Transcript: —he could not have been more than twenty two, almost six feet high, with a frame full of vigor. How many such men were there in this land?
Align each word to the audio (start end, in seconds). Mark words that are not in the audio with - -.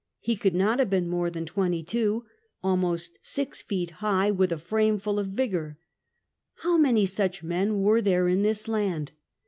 —he 0.19 0.35
could 0.35 0.55
not 0.55 0.79
have 0.79 0.89
been 0.89 1.07
more 1.07 1.29
than 1.29 1.45
twenty 1.45 1.83
two, 1.83 2.25
almost 2.63 3.19
six 3.21 3.61
feet 3.61 3.91
high, 4.01 4.31
with 4.31 4.51
a 4.51 4.57
frame 4.57 4.97
full 4.97 5.19
of 5.19 5.27
vigor. 5.27 5.77
How 6.63 6.75
many 6.75 7.05
such 7.05 7.43
men 7.43 7.81
were 7.81 8.01
there 8.01 8.27
in 8.27 8.41
this 8.41 8.67
land? 8.67 9.11